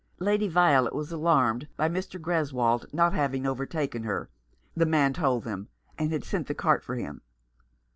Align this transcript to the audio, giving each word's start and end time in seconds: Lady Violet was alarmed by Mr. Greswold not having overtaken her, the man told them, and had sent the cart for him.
Lady 0.17 0.47
Violet 0.47 0.95
was 0.95 1.11
alarmed 1.11 1.67
by 1.77 1.87
Mr. 1.87 2.19
Greswold 2.19 2.91
not 2.91 3.13
having 3.13 3.45
overtaken 3.45 4.01
her, 4.01 4.31
the 4.75 4.87
man 4.87 5.13
told 5.13 5.43
them, 5.43 5.67
and 5.95 6.11
had 6.11 6.23
sent 6.23 6.47
the 6.47 6.55
cart 6.55 6.81
for 6.83 6.95
him. 6.95 7.21